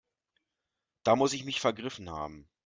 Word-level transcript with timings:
Da 1.03 1.15
muss 1.15 1.33
ich 1.33 1.43
mich 1.45 1.59
vergriffen 1.61 2.09
haben. 2.09 2.49